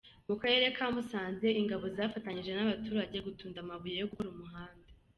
[0.27, 4.89] Mu karere ka Musanze ingabo zafatanyije n’abaturage gutunda amabuye yo gukora umuhanda.